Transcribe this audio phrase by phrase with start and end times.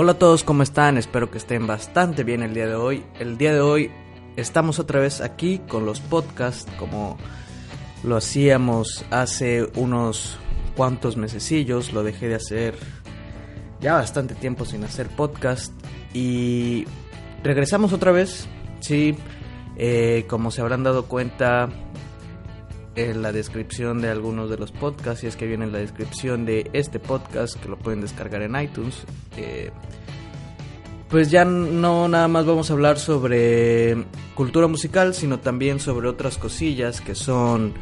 [0.00, 0.96] Hola a todos, ¿cómo están?
[0.96, 3.04] Espero que estén bastante bien el día de hoy.
[3.18, 3.90] El día de hoy
[4.36, 7.18] estamos otra vez aquí con los podcasts como
[8.04, 10.38] lo hacíamos hace unos
[10.76, 11.92] cuantos mesecillos.
[11.92, 12.76] Lo dejé de hacer
[13.80, 15.72] ya bastante tiempo sin hacer podcast
[16.14, 16.84] y
[17.42, 18.46] regresamos otra vez.
[18.78, 19.16] Sí,
[19.76, 21.70] eh, como se habrán dado cuenta,
[22.98, 26.44] en la descripción de algunos de los podcasts, y es que viene en la descripción
[26.44, 29.04] de este podcast, que lo pueden descargar en iTunes.
[29.36, 29.70] Eh,
[31.08, 36.36] pues ya no nada más vamos a hablar sobre cultura musical, sino también sobre otras
[36.36, 37.72] cosillas que son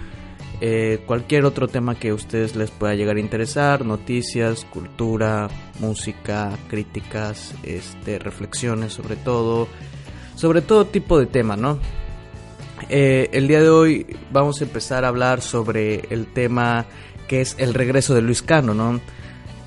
[0.61, 5.49] eh, cualquier otro tema que a ustedes les pueda llegar a interesar, noticias, cultura,
[5.81, 9.67] música, críticas, este, reflexiones sobre todo,
[10.37, 11.79] sobre todo tipo de tema, ¿no?
[12.89, 16.87] Eh, el día de hoy vamos a empezar a hablar sobre el tema
[17.27, 19.01] que es el regreso de Luis Cano, ¿no?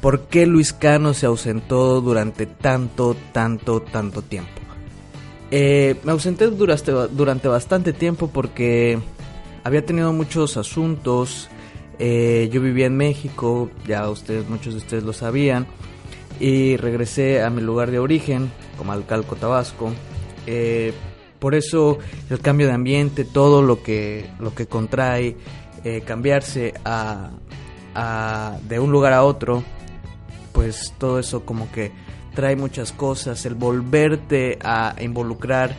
[0.01, 4.51] ¿Por qué Luis Cano se ausentó durante tanto, tanto, tanto tiempo?
[5.51, 8.99] Eh, me ausenté durante, bastante tiempo porque
[9.63, 11.49] había tenido muchos asuntos.
[11.97, 15.67] Eh, yo vivía en México, ya ustedes, muchos de ustedes lo sabían,
[16.39, 19.91] y regresé a mi lugar de origen, como Alcalco, Tabasco.
[20.47, 20.93] Eh,
[21.39, 21.97] por eso
[22.29, 25.37] el cambio de ambiente, todo lo que, lo que contrae
[25.83, 27.31] eh, cambiarse a,
[28.67, 29.63] de un lugar a otro,
[30.53, 31.91] pues todo eso como que
[32.33, 35.75] trae muchas cosas, el volverte a involucrar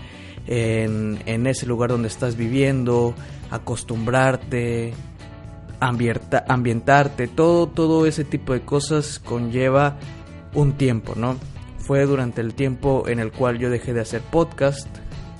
[0.46, 3.14] en, en ese lugar donde estás viviendo,
[3.50, 4.92] acostumbrarte,
[5.80, 9.96] ambientarte, todo, todo ese tipo de cosas conlleva
[10.54, 11.36] un tiempo, ¿no?
[11.78, 14.88] Fue durante el tiempo en el cual yo dejé de hacer podcast,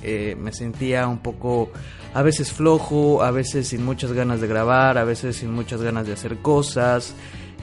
[0.03, 1.71] eh, me sentía un poco
[2.15, 6.07] a veces flojo, a veces sin muchas ganas de grabar, a veces sin muchas ganas
[6.07, 7.15] de hacer cosas.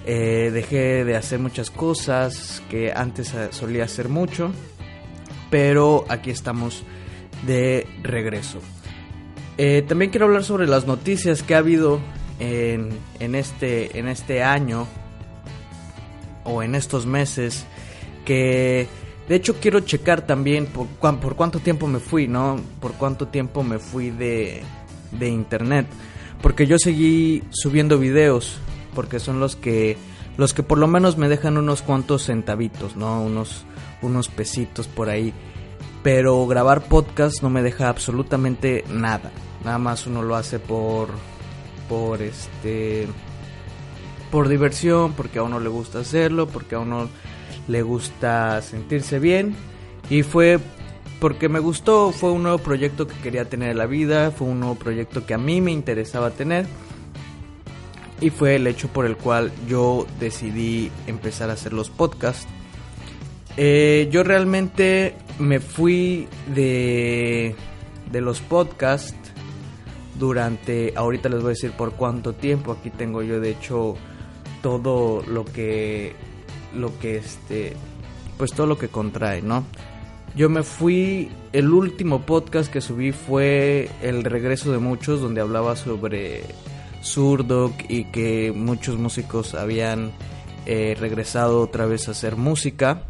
[0.05, 4.51] Eh, dejé de hacer muchas cosas que antes eh, solía hacer mucho,
[5.49, 6.83] pero aquí estamos
[7.45, 8.59] de regreso.
[9.87, 11.99] también quiero hablar sobre las noticias que ha habido
[12.39, 14.87] en, en, este, en este año
[16.45, 17.65] o en estos meses
[18.25, 18.87] que
[19.27, 20.87] de hecho, quiero checar también por,
[21.19, 22.57] por cuánto tiempo me fui, ¿no?
[22.79, 24.63] Por cuánto tiempo me fui de,
[25.11, 25.85] de internet.
[26.41, 28.57] Porque yo seguí subiendo videos,
[28.95, 29.97] porque son los que,
[30.37, 33.21] los que por lo menos me dejan unos cuantos centavitos, ¿no?
[33.21, 33.65] Unos,
[34.01, 35.33] unos pesitos por ahí.
[36.03, 39.31] Pero grabar podcast no me deja absolutamente nada.
[39.65, 41.09] Nada más uno lo hace por,
[41.89, 43.07] por este,
[44.31, 47.09] por diversión, porque a uno le gusta hacerlo, porque a uno
[47.67, 49.55] le gusta sentirse bien
[50.09, 50.59] y fue
[51.19, 54.59] porque me gustó, fue un nuevo proyecto que quería tener en la vida, fue un
[54.59, 56.67] nuevo proyecto que a mí me interesaba tener
[58.21, 62.47] y fue el hecho por el cual yo decidí empezar a hacer los podcasts.
[63.57, 67.55] Eh, yo realmente me fui de,
[68.11, 69.15] de los podcasts
[70.19, 73.95] durante, ahorita les voy a decir por cuánto tiempo, aquí tengo yo de hecho
[74.61, 76.15] todo lo que
[76.77, 77.73] lo que este,
[78.37, 79.65] pues todo lo que contrae, ¿no?
[80.35, 85.75] Yo me fui, el último podcast que subí fue El regreso de muchos, donde hablaba
[85.75, 86.43] sobre
[87.03, 90.11] Zurdok y que muchos músicos habían
[90.67, 93.03] eh, regresado otra vez a hacer música.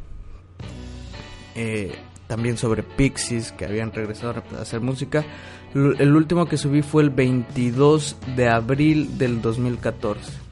[1.56, 1.96] Eh,
[2.28, 5.26] también sobre Pixies, que habían regresado a hacer música.
[5.74, 10.47] El último que subí fue el 22 de abril del 2014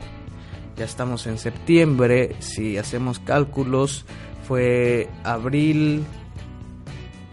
[0.77, 4.05] ya estamos en septiembre, si hacemos cálculos,
[4.47, 6.03] fue abril,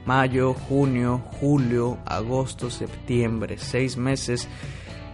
[0.07, 4.49] mayo, junio, julio, agosto, septiembre, seis meses.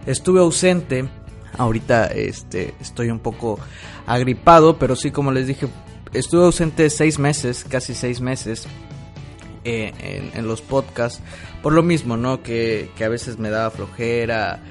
[0.05, 1.09] Estuve ausente,
[1.57, 3.59] ahorita este, estoy un poco
[4.05, 5.67] agripado, pero sí, como les dije,
[6.13, 8.67] estuve ausente seis meses, casi seis meses.
[9.65, 11.21] Eh, en, los podcasts
[11.61, 14.61] por lo mismo no que, que a veces me daba flojera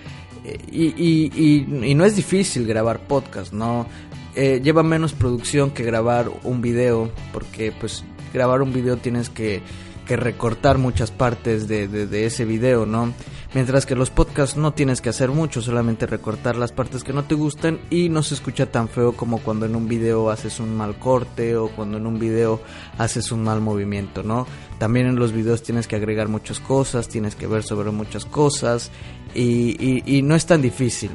[0.70, 3.86] y, y, no es difícil grabar podcast, ¿no?
[4.34, 9.62] Eh, lleva menos producción que grabar un video, porque pues grabar un video tienes que,
[10.08, 13.12] que recortar muchas partes de, de, ese video, ¿no?
[13.52, 17.24] Mientras que los podcasts no tienes que hacer mucho, solamente recortar las partes que no
[17.24, 20.74] te gustan y no se escucha tan feo como cuando en un video haces un
[20.74, 22.62] mal corte o cuando en un video
[22.96, 24.46] haces un mal movimiento, ¿no?
[24.78, 28.90] También en los videos tienes que agregar muchas cosas, tienes que ver sobre muchas cosas
[29.34, 31.10] y, no es tan difícil.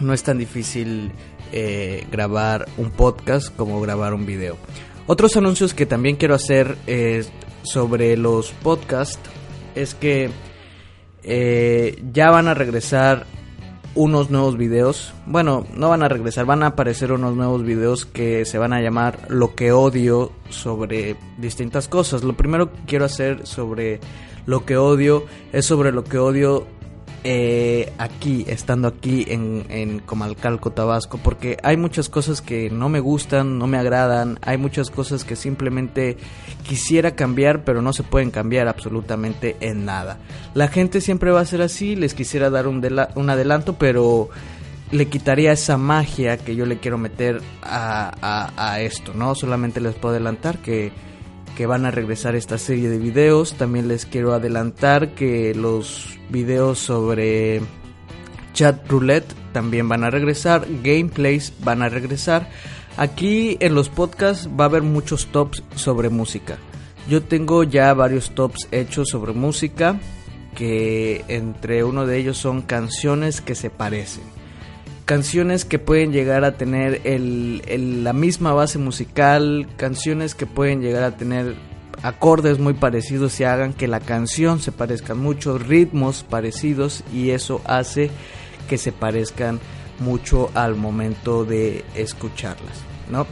[0.00, 1.12] No es tan difícil
[1.50, 4.58] eh, grabar un podcast como grabar un video.
[5.06, 7.24] Otros anuncios que también quiero hacer eh,
[7.62, 9.30] sobre los podcasts
[9.74, 10.30] es que
[11.22, 13.26] eh, ya van a regresar
[13.94, 15.12] unos nuevos videos.
[15.26, 18.80] Bueno, no van a regresar, van a aparecer unos nuevos videos que se van a
[18.80, 22.24] llamar Lo que odio sobre distintas cosas.
[22.24, 24.00] Lo primero que quiero hacer sobre
[24.46, 26.66] lo que odio es sobre lo que odio
[27.24, 33.00] eh, aquí, estando aquí en, en Comalcalco, Tabasco, porque hay muchas cosas que no me
[33.00, 36.16] gustan, no me agradan, hay muchas cosas que simplemente
[36.64, 40.18] quisiera cambiar, pero no se pueden cambiar absolutamente en nada.
[40.54, 42.84] La gente siempre va a ser así, les quisiera dar un,
[43.14, 44.28] un adelanto, pero
[44.90, 49.34] le quitaría esa magia que yo le quiero meter a, a esto, ¿no?
[49.34, 50.92] Solamente les puedo adelantar que
[51.56, 53.54] que van a regresar esta serie de videos.
[53.54, 57.60] También les quiero adelantar que los videos sobre
[58.52, 62.48] chat roulette también van a regresar, gameplays van a regresar.
[62.96, 66.58] Aquí en los podcasts va a haber muchos tops sobre música.
[67.08, 69.98] Yo tengo ya varios tops hechos sobre música,
[70.54, 74.41] que entre uno de ellos son canciones que se parecen
[75.04, 81.02] canciones que pueden llegar a tener el, la misma base musical, canciones que pueden llegar
[81.02, 81.56] a tener
[82.02, 87.60] acordes muy parecidos y hagan que la canción se parezca mucho, ritmos parecidos y eso
[87.64, 88.10] hace
[88.68, 89.60] que se parezcan
[89.98, 93.26] mucho al momento de escucharlas, ¿no?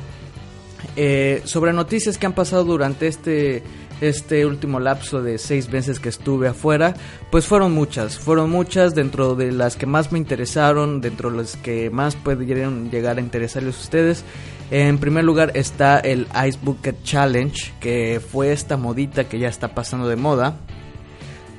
[0.96, 3.62] Eh, sobre noticias que han pasado durante este
[4.00, 6.94] este último lapso de seis meses que estuve afuera,
[7.30, 11.56] pues fueron muchas, fueron muchas dentro de las que más me interesaron, dentro de las
[11.56, 14.24] que más pudieron llegar a interesarles a ustedes.
[14.70, 19.74] En primer lugar está el Ice Bucket Challenge, que fue esta modita que ya está
[19.74, 20.56] pasando de moda,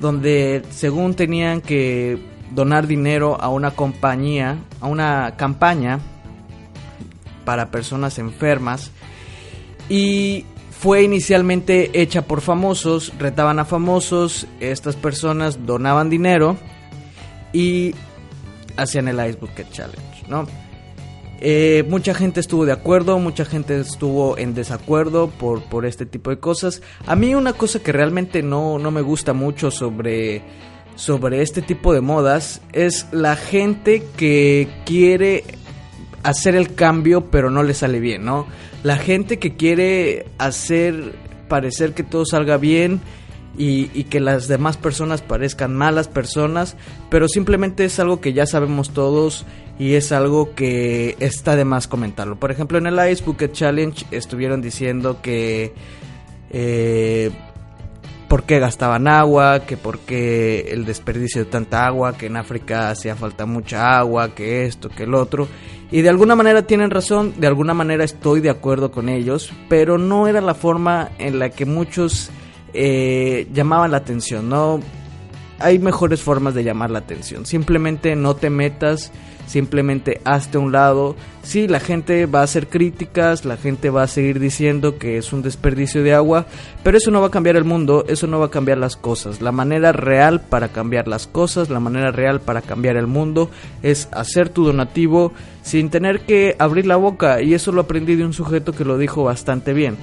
[0.00, 2.18] donde según tenían que
[2.54, 6.00] donar dinero a una compañía, a una campaña
[7.44, 8.90] para personas enfermas.
[9.88, 10.46] Y
[10.82, 16.56] fue inicialmente hecha por famosos, retaban a famosos, estas personas donaban dinero
[17.52, 17.94] y
[18.76, 20.44] hacían el Ice Bucket Challenge, ¿no?
[21.40, 26.30] Eh, mucha gente estuvo de acuerdo, mucha gente estuvo en desacuerdo por, por este tipo
[26.30, 26.82] de cosas.
[27.06, 30.42] A mí una cosa que realmente no, no me gusta mucho sobre,
[30.96, 35.44] sobre este tipo de modas es la gente que quiere
[36.22, 38.46] hacer el cambio pero no le sale bien, ¿no?
[38.82, 41.14] La gente que quiere hacer
[41.48, 43.00] parecer que todo salga bien
[43.56, 46.76] y, que las demás personas parezcan malas personas,
[47.10, 49.44] pero simplemente es algo que ya sabemos todos
[49.78, 52.36] y es algo que está de más comentarlo.
[52.36, 55.74] Por ejemplo, en el Ice Bucket Challenge estuvieron diciendo que...
[56.50, 57.30] Eh,
[58.32, 62.88] por qué gastaban agua, que por qué el desperdicio de tanta agua, que en África
[62.88, 65.48] hacía falta mucha agua, que esto, que el otro.
[65.90, 69.98] Y de alguna manera tienen razón, de alguna manera estoy de acuerdo con ellos, pero
[69.98, 72.30] no era la forma en la que muchos
[72.72, 74.80] eh, llamaban la atención, ¿no?
[75.58, 77.44] Hay mejores formas de llamar la atención.
[77.44, 79.12] Simplemente no te metas
[79.46, 81.16] simplemente hazte a un lado.
[81.42, 85.32] Sí, la gente va a hacer críticas, la gente va a seguir diciendo que es
[85.32, 86.46] un desperdicio de agua,
[86.82, 89.40] pero eso no va a cambiar el mundo, eso no va a cambiar las cosas.
[89.40, 93.50] La manera real para cambiar las cosas, la manera real para cambiar el mundo
[93.82, 98.24] es hacer tu donativo sin tener que abrir la boca y eso lo aprendí de
[98.24, 99.96] un sujeto que lo dijo bastante bien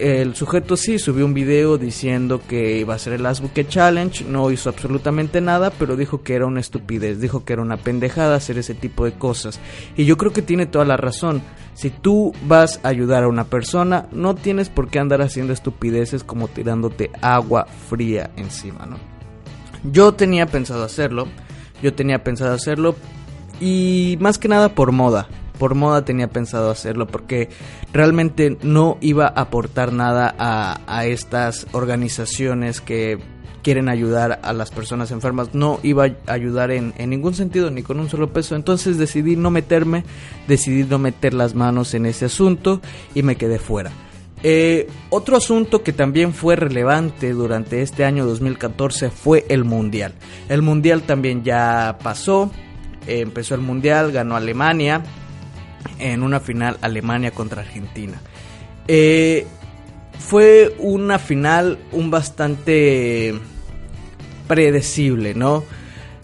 [0.00, 4.24] el sujeto sí subió un video diciendo que iba a ser el Last Bucket Challenge,
[4.24, 8.36] no hizo absolutamente nada, pero dijo que era una estupidez, dijo que era una pendejada
[8.36, 9.60] hacer ese tipo de cosas.
[9.96, 11.42] Y yo creo que tiene toda la razón.
[11.74, 16.24] Si tú vas a ayudar a una persona, no tienes por qué andar haciendo estupideces
[16.24, 18.96] como tirándote agua fría encima, ¿no?
[19.84, 21.28] Yo tenía pensado hacerlo,
[21.82, 22.96] yo tenía pensado hacerlo
[23.60, 25.28] y más que nada por moda
[25.60, 27.50] por moda tenía pensado hacerlo porque
[27.92, 33.18] realmente no iba a aportar nada a, estas organizaciones que
[33.62, 35.54] quieren ayudar a las personas enfermas.
[35.54, 38.56] No iba a ayudar en, ningún sentido, ni con un solo peso.
[38.56, 40.04] Entonces decidí no meterme,
[40.48, 42.80] decidí no meter las manos en ese asunto
[43.14, 43.92] y me quedé fuera.
[44.42, 50.14] Eh, otro asunto que también fue relevante durante este año 2014 fue el Mundial.
[50.48, 52.50] El Mundial también ya pasó,
[53.06, 55.02] empezó el Mundial, ganó Alemania,
[55.98, 58.20] en una final Alemania contra Argentina.
[58.88, 59.46] Eh,
[60.18, 63.34] fue una final un bastante
[64.46, 65.64] predecible, ¿no?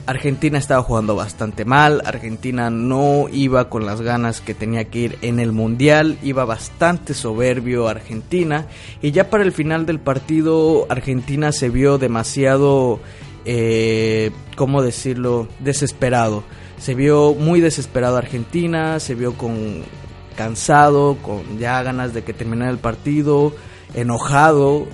[0.07, 5.19] Argentina estaba jugando bastante mal, Argentina no iba con las ganas que tenía que ir
[5.23, 8.67] en el Mundial, iba bastante soberbio Argentina
[9.03, 13.01] y ya para el final del partido Argentina se vio demasiado,
[13.45, 16.45] eh, ¿cómo decirlo?, desesperado.
[16.79, 19.83] Se vio muy desesperado Argentina, se vio con
[20.37, 23.53] cansado, con ya ganas de que terminara el partido,
[23.95, 24.87] enojado,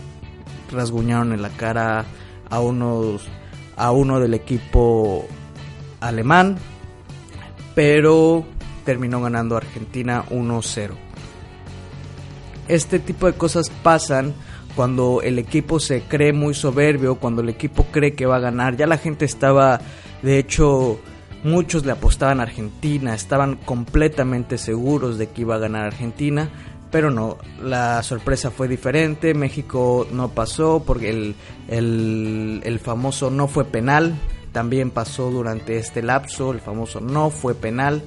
[0.70, 2.04] rasguñaron en la cara
[2.48, 3.22] a unos
[3.76, 5.26] a uno del equipo
[6.00, 6.58] alemán
[7.74, 8.44] pero
[8.84, 10.90] terminó ganando Argentina 1-0.
[12.68, 14.34] Este tipo de cosas pasan
[14.74, 18.76] cuando el equipo se cree muy soberbio, cuando el equipo cree que va a ganar.
[18.76, 19.80] Ya la gente estaba,
[20.22, 21.00] de hecho,
[21.44, 26.50] muchos le apostaban a Argentina, estaban completamente seguros de que iba a ganar Argentina,
[26.90, 31.34] pero no, la sorpresa fue diferente, México no pasó porque el,
[31.68, 34.14] el, famoso no fue penal,
[34.52, 38.02] también pasó durante este lapso, el famoso no fue penal.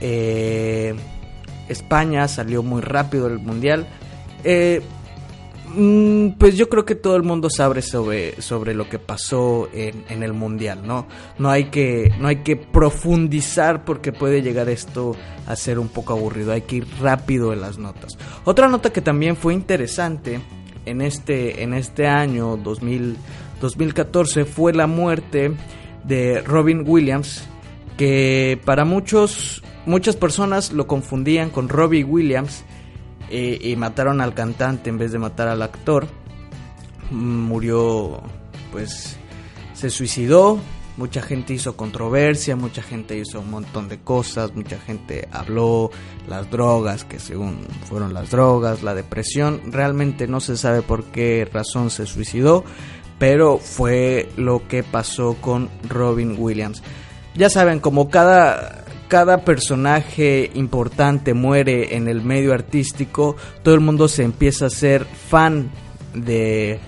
[0.00, 0.94] Eh,
[1.68, 3.86] España salió muy rápido del mundial.
[4.42, 4.82] Eh,
[6.38, 10.32] pues yo creo que todo el mundo sabe sobre, sobre lo que pasó en, el
[10.32, 11.06] mundial, ¿no?
[11.38, 15.14] No hay, que, no hay que profundizar porque puede llegar esto
[15.46, 18.16] a ser un poco aburrido, hay que ir rápido en las notas.
[18.44, 20.40] Otra nota que también fue interesante
[20.86, 23.16] en este, en este año 2000,
[23.60, 25.52] 2014 fue la muerte
[26.04, 27.42] de Robin Williams,
[27.98, 32.64] que para muchos, muchas personas lo confundían con Robbie Williams,
[33.30, 36.06] y mataron al cantante en vez de matar al actor.
[37.10, 38.22] Murió,
[38.72, 39.16] pues
[39.74, 40.58] se suicidó.
[40.96, 45.90] Mucha gente hizo controversia, mucha gente hizo un montón de cosas, mucha gente habló
[46.26, 49.60] las drogas, que según fueron las drogas, la depresión.
[49.70, 52.64] Realmente no se sabe por qué razón se suicidó,
[53.18, 56.82] pero fue lo que pasó con Robin Williams.
[57.34, 64.08] Ya saben, como cada cada personaje importante muere en el medio artístico, todo el mundo
[64.08, 65.70] se empieza a ser fan
[66.14, 66.78] de,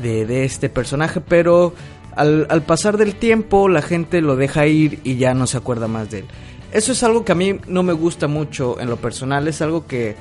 [0.00, 1.74] de, este personaje, pero
[2.16, 5.88] al, al, pasar del tiempo la gente lo deja ir y ya no se acuerda
[5.88, 6.24] más de él.
[6.72, 9.86] Eso es algo que a mí no me gusta mucho en lo personal, es algo
[9.86, 10.16] que,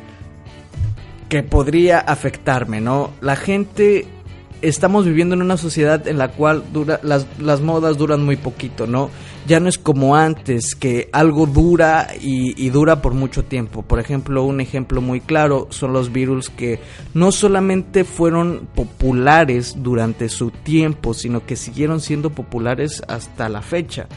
[1.30, 3.12] que podría afectarme, ¿no?
[3.20, 4.08] La gente
[4.62, 8.88] estamos viviendo en una sociedad en la cual dura, las, las modas duran muy poquito,
[8.88, 9.10] ¿no?
[9.48, 13.82] Ya no es como antes, que algo dura y, dura por mucho tiempo.
[13.82, 16.82] Por ejemplo, un ejemplo muy claro son los virus que
[17.14, 24.08] no solamente fueron populares durante su tiempo, sino que siguieron siendo populares hasta la fecha.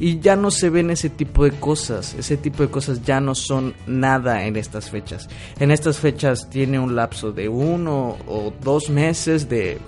[0.00, 3.34] Y ya no se ven ese tipo de cosas, ese tipo de cosas ya no
[3.34, 5.28] son nada en estas fechas.
[5.60, 9.78] En estas fechas tiene un lapso de uno o dos meses de,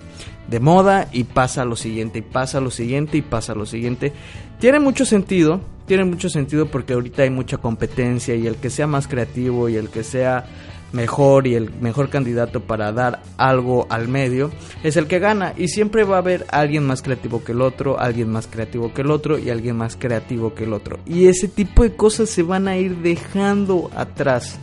[0.48, 4.12] de moda y pasa lo siguiente, y pasa lo siguiente, y pasa lo siguiente.
[4.60, 8.86] Tiene mucho sentido, tiene mucho sentido porque ahorita hay mucha competencia y el que sea
[8.86, 10.44] más creativo y el que sea
[10.96, 14.50] mejor y el mejor candidato para dar algo al medio
[14.82, 18.00] es el que gana y siempre va a haber alguien más creativo que el otro,
[18.00, 21.46] alguien más creativo que el otro y alguien más creativo que el otro y ese
[21.46, 24.58] tipo de cosas se van a ir dejando atrás.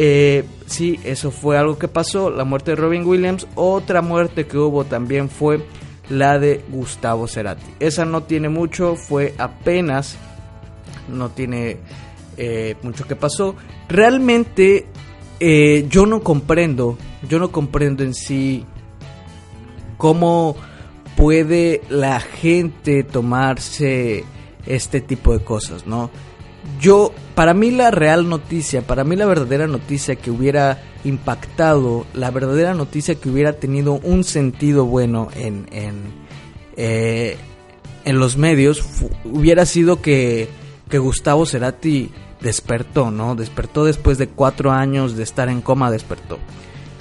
[0.00, 4.56] Eh, sí, eso fue algo que pasó, la muerte de Robin Williams, otra muerte que
[4.56, 5.64] hubo también fue
[6.08, 7.66] la de Gustavo Cerati.
[7.80, 10.16] Esa no tiene mucho, fue apenas,
[11.08, 11.78] no tiene
[12.36, 13.56] eh, mucho que pasó.
[13.88, 14.86] Realmente
[15.40, 18.64] eh, yo no comprendo, yo no comprendo en sí
[19.96, 20.56] cómo
[21.16, 24.24] puede la gente tomarse
[24.66, 26.10] este tipo de cosas, ¿no?
[26.80, 32.30] Yo, para mí la real noticia, para mí la verdadera noticia que hubiera impactado, la
[32.30, 35.94] verdadera noticia que hubiera tenido un sentido bueno en, en,
[36.76, 37.36] eh,
[38.04, 38.84] en los medios,
[39.24, 40.48] hubiera sido que,
[40.88, 43.34] que Gustavo Cerati despertó, ¿no?
[43.34, 46.38] Despertó después de cuatro años de estar en coma, despertó.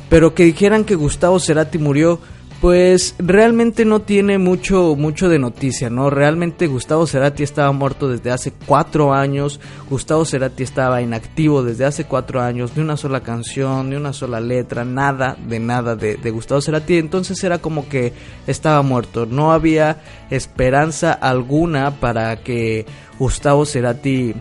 [0.10, 2.20] Pero que dijeran que Gustavo Cerati murió,
[2.62, 6.10] pues realmente no tiene mucho, mucho de noticia, ¿no?
[6.10, 12.06] Realmente Gustavo Cerati estaba muerto desde hace cuatro años, Gustavo Cerati estaba inactivo desde hace
[12.06, 16.32] cuatro años, ni una sola canción, ni una sola letra, nada de nada de, de
[16.32, 18.14] Gustavo Cerati, entonces era como que
[18.48, 20.02] estaba muerto, no había
[20.32, 22.88] esperanza alguna para que
[23.20, 24.34] Gustavo Cerati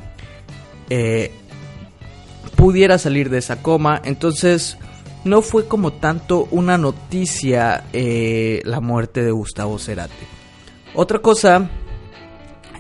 [0.91, 1.33] eh,
[2.57, 4.01] pudiera salir de esa coma.
[4.05, 4.79] Entonces
[5.25, 10.15] no fue como tanto una noticia eh, la muerte de Gustavo Cerati.
[10.95, 11.69] Otra cosa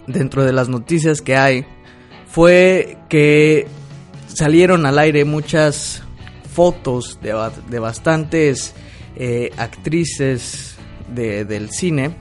[0.06, 1.66] dentro de las noticias que hay
[2.28, 3.66] fue que
[4.28, 6.02] salieron al aire muchas
[6.52, 8.74] fotos de, bastantes
[9.16, 10.76] eh, actrices
[11.08, 12.16] del cine.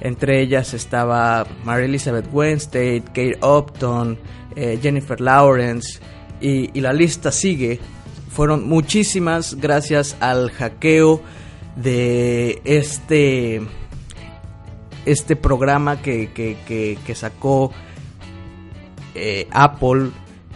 [0.00, 4.18] Entre ellas estaba Mary Elizabeth Winstead, Kate Upton,
[4.56, 6.00] eh, Jennifer Lawrence
[6.40, 7.80] y, la lista sigue.
[8.30, 11.20] Fueron muchísimas gracias al hackeo
[11.76, 13.60] de este,
[15.06, 17.72] este programa que, que, sacó
[19.14, 20.10] eh, Apple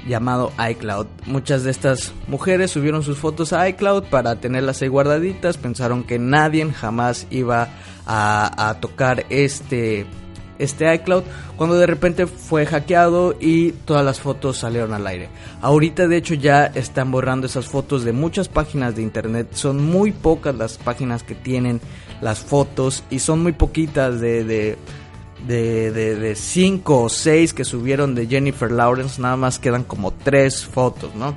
[0.06, 1.06] llamado iCloud.
[1.26, 5.56] Muchas de estas mujeres subieron sus fotos a iCloud para tenerlas ahí guardaditas.
[5.56, 7.68] Pensaron que nadie jamás iba
[8.06, 10.06] a, a tocar este
[10.58, 11.24] este iCloud
[11.56, 15.28] cuando de repente fue hackeado y todas las fotos salieron al aire.
[15.60, 19.48] Ahorita de hecho ya están borrando esas fotos de muchas páginas de internet.
[19.52, 21.80] Son muy pocas las páginas que tienen
[22.20, 24.78] las fotos y son muy poquitas de, de
[25.46, 30.64] de, de, cinco o seis que subieron de Jennifer Lawrence, nada más quedan como tres
[30.64, 31.36] fotos, ¿no?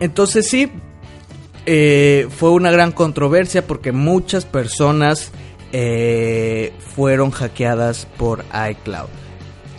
[0.00, 0.70] Entonces sí,
[1.66, 5.32] eh, fue una gran controversia porque muchas personas
[5.72, 9.08] eh, fueron hackeadas por iCloud.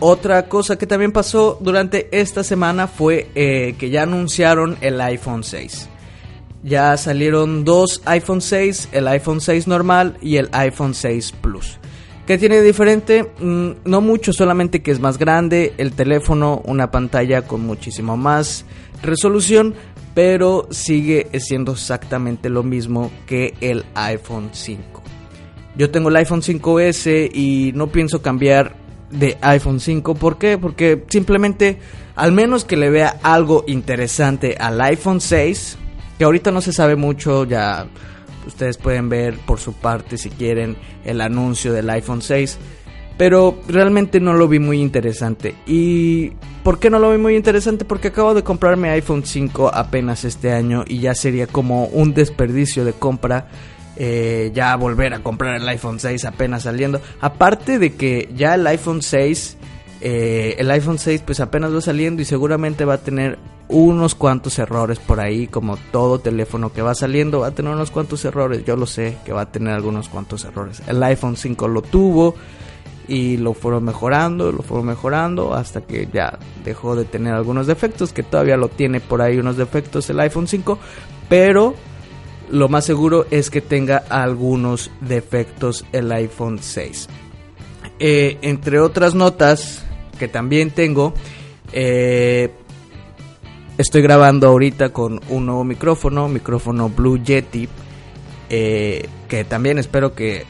[0.02, 5.44] Otra cosa que también pasó durante esta semana fue eh, que ya anunciaron el iPhone
[5.44, 5.88] 6.
[6.62, 11.78] Ya salieron dos iPhone 6, el iPhone 6 normal y el iPhone 6 Plus.
[12.26, 13.30] ¿Qué tiene de diferente?
[13.40, 18.64] Mm, no mucho, solamente que es más grande, el teléfono, una pantalla con muchísimo más
[19.02, 19.74] resolución,
[20.14, 25.02] pero sigue siendo exactamente lo mismo que el iPhone 5.
[25.80, 28.76] Yo tengo el iPhone 5S y no pienso cambiar
[29.10, 30.14] de iPhone 5.
[30.14, 30.58] ¿Por qué?
[30.58, 31.78] Porque simplemente,
[32.16, 35.78] al menos que le vea algo interesante al iPhone 6,
[36.18, 37.86] que ahorita no se sabe mucho, ya
[38.46, 42.58] ustedes pueden ver por su parte si quieren el anuncio del iPhone 6.
[43.16, 45.54] Pero realmente no lo vi muy interesante.
[45.66, 46.32] ¿Y
[46.62, 47.86] por qué no lo vi muy interesante?
[47.86, 52.84] Porque acabo de comprarme iPhone 5 apenas este año y ya sería como un desperdicio
[52.84, 53.48] de compra
[54.02, 57.02] eh, ya volver a comprar el iPhone 6 apenas saliendo.
[57.20, 59.58] Aparte de que ya el iPhone 6,
[60.00, 63.38] eh, el iPhone 6 pues apenas va saliendo y seguramente va a tener
[63.68, 67.90] unos cuantos errores por ahí, como todo teléfono que va saliendo va a tener unos
[67.90, 68.64] cuantos errores.
[68.64, 70.82] Yo lo sé que va a tener algunos cuantos errores.
[70.86, 72.36] El iPhone 5 lo tuvo
[73.06, 78.14] y lo fueron mejorando, lo fueron mejorando hasta que ya dejó de tener algunos defectos,
[78.14, 80.78] que todavía lo tiene por ahí unos defectos el iPhone 5,
[81.28, 81.74] pero
[82.50, 87.08] lo más seguro es que tenga algunos defectos el iPhone 6.
[87.98, 89.84] Eh, entre otras notas
[90.18, 91.14] que también tengo,
[91.72, 92.50] eh,
[93.78, 97.68] estoy grabando ahorita con un nuevo micrófono, micrófono Blue Yeti,
[98.48, 100.44] eh, que también espero que,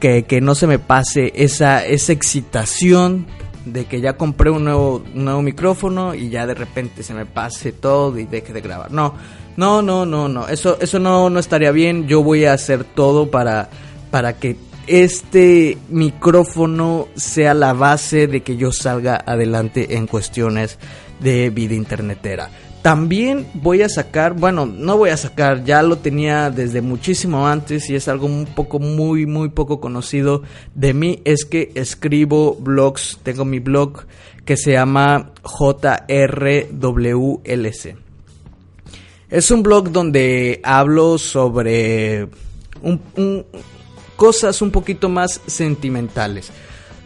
[0.00, 3.26] que, no se me pase esa, esa excitación
[3.64, 7.26] de que ya compré un nuevo, un nuevo micrófono y ya de repente se me
[7.26, 8.90] pase todo y deje de grabar.
[8.90, 9.14] No,
[9.56, 10.48] no, no, no, no.
[10.48, 12.06] Eso, eso no, no estaría bien.
[12.06, 13.68] Yo voy a hacer todo para,
[14.10, 20.78] para que este micrófono sea la base de que yo salga adelante en cuestiones
[21.20, 22.50] de vida internetera.
[22.82, 27.88] También voy a sacar, bueno, no voy a sacar, ya lo tenía desde muchísimo antes
[27.88, 30.42] y es algo un poco muy, muy poco conocido
[30.74, 34.04] de mí, es que escribo blogs, tengo mi blog
[34.44, 35.94] que se llama JRWLC.
[39.34, 42.28] Es un blog donde hablo sobre
[44.14, 46.52] cosas un poquito más sentimentales.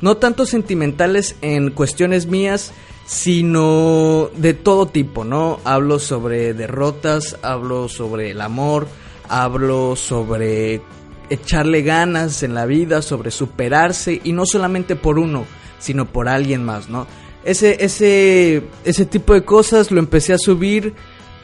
[0.02, 2.72] No tanto sentimentales en cuestiones mías,
[3.06, 5.58] sino de todo tipo, ¿no?
[5.64, 8.88] Hablo sobre derrotas, hablo sobre el amor,
[9.30, 10.82] hablo sobre
[11.30, 15.46] echarle ganas en la vida, sobre superarse y no solamente por uno,
[15.78, 17.06] sino por alguien más, ¿no?
[17.42, 20.92] Ese, ese, ese tipo de cosas lo empecé a subir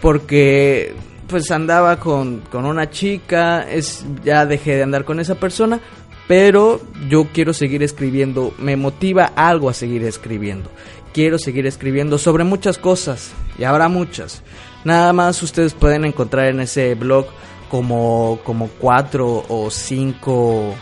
[0.00, 0.94] porque
[1.26, 5.80] pues andaba con, con una chica, es, ya dejé de andar con esa persona,
[6.28, 10.70] pero yo quiero seguir escribiendo, me motiva algo a seguir escribiendo.
[11.12, 14.42] Quiero seguir escribiendo sobre muchas cosas, y habrá muchas.
[14.84, 17.26] Nada más ustedes pueden encontrar en ese blog
[17.70, 20.74] como, como cuatro o cinco,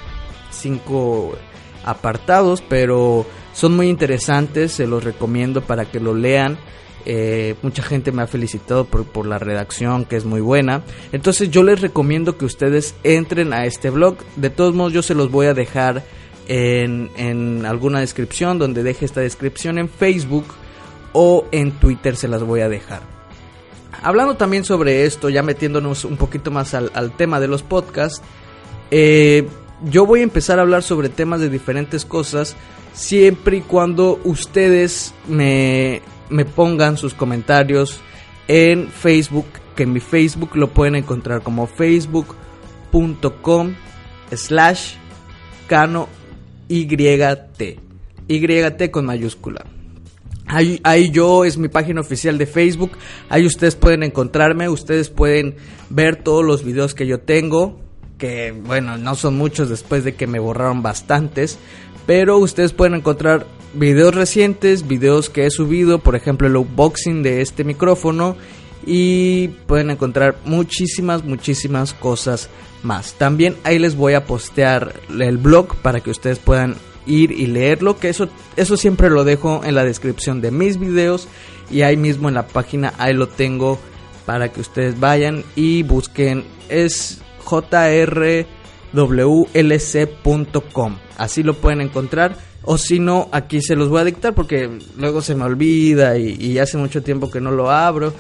[0.51, 1.35] cinco
[1.85, 6.59] apartados, pero son muy interesantes, se los recomiendo para que lo lean
[7.05, 10.83] eh, mucha gente me ha felicitado por, la redacción que es muy buena.
[11.13, 14.17] Entonces yo les recomiendo que ustedes entren a este blog.
[14.37, 16.05] De todos modos yo se los voy a dejar
[16.49, 20.47] en, en alguna descripción donde deje esta descripción en Facebook
[21.13, 23.03] o en Twitter se las voy a dejar.
[24.03, 28.23] Hablando también sobre esto, ya metiéndonos un poquito más al, tema de los podcasts,
[28.91, 29.47] eh,
[29.85, 32.57] yo voy a empezar a hablar sobre temas de diferentes cosas
[32.93, 38.01] siempre y cuando ustedes me, me pongan sus comentarios
[38.49, 43.75] en Facebook, que en mi Facebook lo pueden encontrar como facebook.com
[44.33, 44.95] slash
[45.67, 46.09] cano
[46.69, 47.79] YT.
[48.29, 49.65] YT con mayúscula.
[50.47, 52.93] Ahí, ahí, yo es mi página oficial de Facebook.
[53.31, 54.69] Ahí ustedes pueden encontrarme.
[54.69, 55.57] Ustedes pueden
[55.89, 57.81] ver todos los videos que yo tengo.
[58.23, 61.59] Que bueno, no son muchos después de que me borraron bastantes.
[62.07, 67.41] Pero ustedes pueden encontrar videos recientes, videos que he subido, por ejemplo el unboxing de
[67.41, 68.37] este micrófono
[68.87, 72.49] y pueden encontrar muchísimas, muchísimas cosas
[72.85, 73.15] más.
[73.15, 77.99] También ahí les voy a postear el blog para que ustedes puedan ir y leerlo,
[77.99, 81.27] que eso, eso siempre lo dejo en la descripción de mis videos
[81.73, 83.81] y ahí mismo en la página ahí lo tengo
[84.27, 87.21] para que ustedes vayan y busquen es
[88.95, 89.13] jrwlc.com
[91.23, 92.37] así lo pueden encontrar.
[92.65, 96.59] O si no aquí se los voy a dictar porque luego se me olvida y,
[96.59, 98.13] hace mucho tiempo que no lo abro.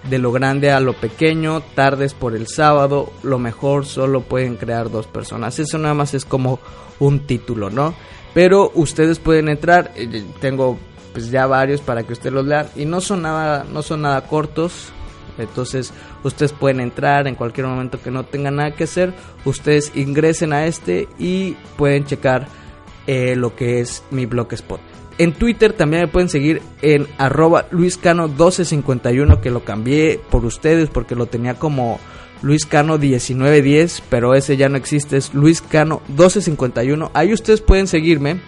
[0.08, 4.90] de lo grande a lo pequeño, tardes por el sábado, lo mejor solo pueden crear
[4.90, 5.58] dos personas.
[5.58, 6.58] Eso nada más es como
[6.98, 7.94] un título, ¿no?
[8.34, 10.78] Pero ustedes pueden entrar, eh, tengo
[11.12, 14.26] pues ya varios para que ustedes los lean y no son nada no son nada
[14.26, 14.92] cortos.
[15.38, 15.92] Entonces,
[16.22, 19.12] ustedes pueden entrar en cualquier momento que no tengan nada que hacer,
[19.44, 22.48] ustedes ingresen a este y pueden checar
[23.06, 24.95] eh, lo que es mi blogspot.
[25.18, 31.14] En Twitter también me pueden seguir en arroba luiscano1251 que lo cambié por ustedes porque
[31.14, 31.98] lo tenía como
[32.42, 37.10] luiscano1910 pero ese ya no existe, es luiscano1251.
[37.14, 38.40] Ahí ustedes pueden seguirme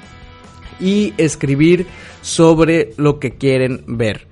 [0.79, 1.87] y escribir
[2.21, 4.28] sobre lo que quieren ver.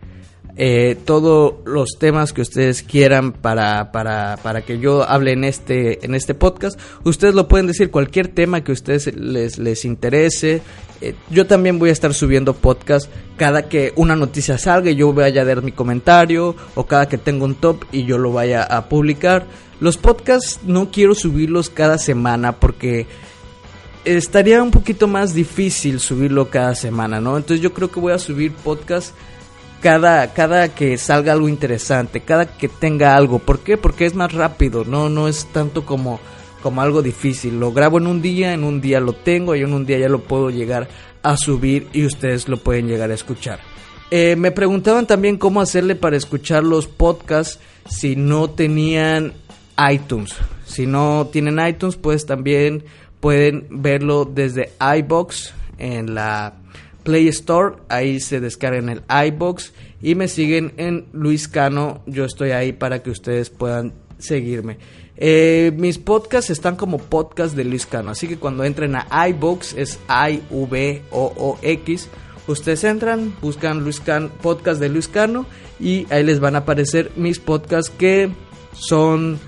[0.58, 6.04] Eh, todos los temas que ustedes quieran para, para, para, que yo hable en este,
[6.04, 6.80] en este podcast.
[7.04, 10.62] Ustedes lo pueden decir, cualquier tema que a ustedes les, les interese.
[11.02, 15.42] Eh, yo también voy a estar subiendo podcast cada que una noticia salga yo vaya
[15.42, 18.88] a dar mi comentario o cada que tengo un top y yo lo vaya a
[18.88, 19.44] publicar.
[19.78, 23.06] Los podcasts no quiero subirlos cada semana porque
[24.06, 27.36] estaría un poquito más difícil subirlo cada semana, ¿no?
[27.36, 29.14] Entonces yo creo que voy a subir podcast
[29.80, 33.38] cada, cada que salga algo interesante, cada que tenga algo.
[33.38, 33.76] ¿Por qué?
[33.76, 36.20] Porque es más rápido, no, no es tanto como,
[36.62, 37.60] como algo difícil.
[37.60, 40.08] Lo grabo en un día, en un día lo tengo y en un día ya
[40.08, 40.88] lo puedo llegar
[41.22, 43.60] a subir y ustedes lo pueden llegar a escuchar.
[44.10, 47.58] Eh, me preguntaban también cómo hacerle para escuchar los podcasts
[47.88, 49.34] si no tenían
[49.90, 50.34] iTunes.
[50.64, 52.84] Si no tienen iTunes, pues también
[53.20, 56.54] pueden verlo desde iBox en la
[57.06, 62.50] Play Store, ahí se descargan el iBox y me siguen en Luis Cano, yo estoy
[62.50, 64.78] ahí para que ustedes puedan seguirme.
[65.16, 69.74] Eh, mis podcasts están como podcast de Luis Cano, así que cuando entren a iBox
[69.74, 72.08] es I V O O X,
[72.48, 75.46] ustedes entran, buscan Luis Cano, podcast de Luis Cano
[75.78, 78.30] y ahí les van a aparecer mis podcasts que
[78.72, 79.38] son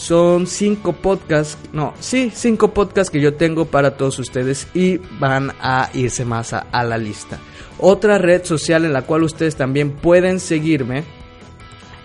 [0.00, 5.52] son cinco podcasts, no, sí, cinco podcasts que yo tengo para todos ustedes y van
[5.60, 7.38] a irse más a, la lista.
[7.78, 11.04] Otra red social en la cual ustedes también pueden seguirme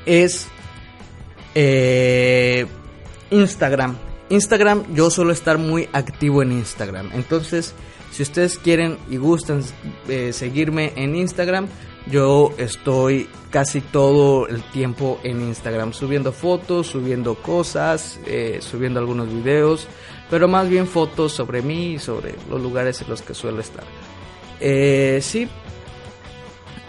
[0.05, 0.47] es
[1.55, 2.65] eh,
[3.31, 3.95] Instagram.
[4.27, 7.11] Instagram, yo suelo estar muy activo en Instagram.
[7.13, 7.73] Entonces,
[8.11, 9.63] si ustedes quieren y gustan
[10.09, 11.69] eh, seguirme en Instagram,
[12.07, 19.29] yo estoy casi todo el tiempo en Instagram subiendo fotos, subiendo cosas, eh, subiendo algunos
[19.29, 19.87] videos,
[20.29, 23.83] pero más bien fotos sobre mí y sobre los lugares en los que suelo estar.
[24.59, 25.47] Eh, sí,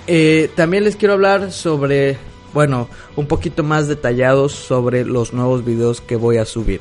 [0.06, 2.18] eh, también les quiero hablar sobre,
[2.52, 6.80] bueno, un poquito más detallados sobre los nuevos videos que voy a subir.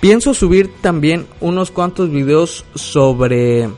[0.00, 3.68] Pienso subir también unos cuantos videos sobre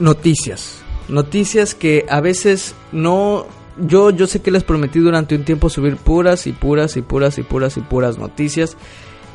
[0.00, 0.80] noticias
[1.10, 3.46] noticias que a veces no
[3.78, 7.38] yo yo sé que les prometí durante un tiempo subir puras y puras y puras
[7.38, 8.76] y puras y puras noticias,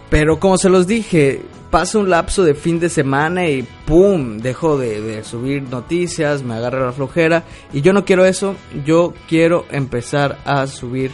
[0.09, 4.77] pero como se los dije, pasa un lapso de fin de semana y pum, dejo
[4.77, 10.37] de, subir noticias, me agarra la flojera y yo no quiero eso, yo quiero empezar
[10.45, 11.11] a subir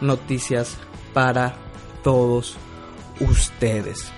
[0.00, 0.76] noticias
[1.12, 1.54] para
[2.02, 2.56] todos
[3.20, 4.10] ustedes.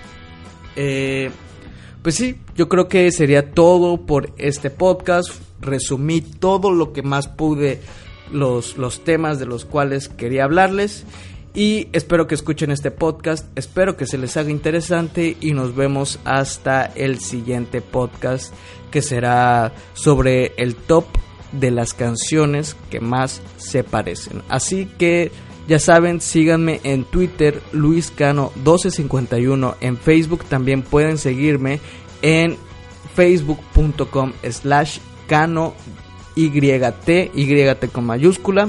[0.76, 1.30] Eh,
[2.02, 5.45] Pues sí, yo creo que sería todo por este podcast.
[5.60, 7.80] Resumí todo lo que más pude,
[8.32, 11.04] los, los temas de los cuales quería hablarles.
[11.54, 16.18] Y espero que escuchen este podcast, espero que se les haga interesante y nos vemos
[16.26, 18.52] hasta el siguiente podcast
[18.90, 21.06] que será sobre el top
[21.52, 24.42] de las canciones que más se parecen.
[24.50, 25.32] Así que
[25.68, 29.76] ya saben, síganme en Twitter, LuisCano1251.
[29.80, 31.80] En Facebook también pueden seguirme
[32.22, 32.56] en
[33.14, 35.74] facebook.com slash cano
[36.36, 38.68] YT, YT con mayúscula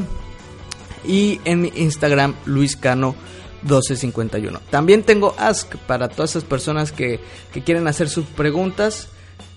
[1.06, 4.60] y en mi Instagram luiscano1251.
[4.70, 7.22] También tengo Ask para todas esas personas que,
[7.66, 9.08] quieren hacer sus preguntas.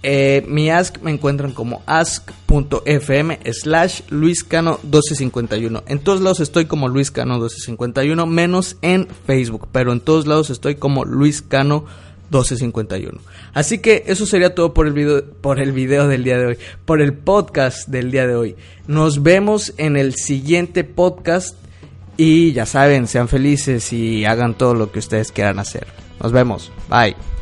[0.02, 5.82] Eh, mi ask me encuentran como ask.fm slash luiscano1251.
[5.86, 11.04] En todos lados estoy como luiscano1251, menos en Facebook, pero en todos lados estoy como
[11.04, 11.84] luiscano
[12.30, 13.20] 1251.
[13.52, 16.58] Así que eso sería todo por el video por el video del día de hoy,
[16.84, 18.56] por el podcast del día de hoy.
[18.86, 21.56] Nos vemos en el siguiente podcast
[22.16, 25.86] y ya saben, sean felices y hagan todo lo que ustedes quieran hacer.
[26.20, 26.70] Nos vemos.
[26.88, 27.39] Bye.